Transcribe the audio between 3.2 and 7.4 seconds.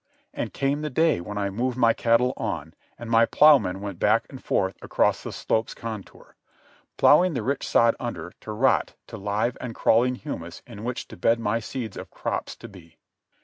plough men went back and forth across the slopes' contour—ploughing